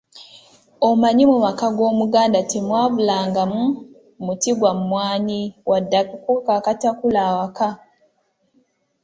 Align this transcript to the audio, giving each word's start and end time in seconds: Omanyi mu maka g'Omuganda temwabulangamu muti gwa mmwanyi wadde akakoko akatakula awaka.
Omanyi 0.89 1.23
mu 1.31 1.37
maka 1.45 1.67
g'Omuganda 1.75 2.39
temwabulangamu 2.51 3.61
muti 4.25 4.51
gwa 4.59 4.71
mmwanyi 4.79 5.41
wadde 5.69 5.95
akakoko 6.01 6.49
akatakula 6.59 7.19
awaka. 7.29 7.67